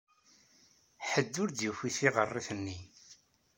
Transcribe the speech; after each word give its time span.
Ḥedd 1.09 1.33
ur 1.41 1.49
d-yufi 1.51 1.89
tiɣerrit-nni. 1.97 2.77